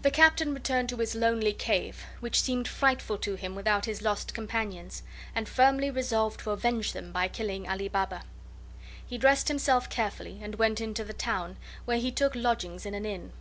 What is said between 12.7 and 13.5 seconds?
in an inn.